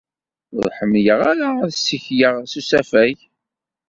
Ur 0.59 0.67
ḥemmleɣ 0.77 1.19
ara 1.31 1.49
ad 1.63 1.71
ssikleɣ 1.77 2.35
s 2.51 2.53
usafag. 2.59 3.17